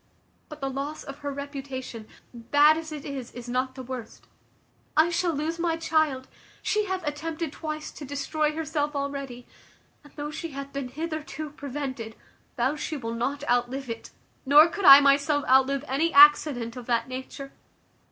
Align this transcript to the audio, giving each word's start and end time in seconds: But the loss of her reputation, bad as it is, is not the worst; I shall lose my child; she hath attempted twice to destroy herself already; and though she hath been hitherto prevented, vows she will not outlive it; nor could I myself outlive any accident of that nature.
But 0.49 0.61
the 0.61 0.67
loss 0.71 1.03
of 1.03 1.19
her 1.19 1.31
reputation, 1.31 2.07
bad 2.33 2.75
as 2.75 2.91
it 2.91 3.05
is, 3.05 3.31
is 3.33 3.47
not 3.47 3.75
the 3.75 3.83
worst; 3.83 4.25
I 4.97 5.11
shall 5.11 5.31
lose 5.31 5.59
my 5.59 5.77
child; 5.77 6.27
she 6.63 6.85
hath 6.85 7.05
attempted 7.07 7.51
twice 7.53 7.91
to 7.91 8.03
destroy 8.03 8.51
herself 8.53 8.95
already; 8.95 9.45
and 10.03 10.11
though 10.15 10.31
she 10.31 10.53
hath 10.53 10.73
been 10.73 10.87
hitherto 10.87 11.51
prevented, 11.51 12.15
vows 12.57 12.79
she 12.79 12.97
will 12.97 13.13
not 13.13 13.47
outlive 13.47 13.91
it; 13.91 14.09
nor 14.43 14.69
could 14.69 14.85
I 14.85 15.01
myself 15.01 15.45
outlive 15.47 15.85
any 15.87 16.11
accident 16.11 16.75
of 16.75 16.87
that 16.87 17.07
nature. 17.07 17.51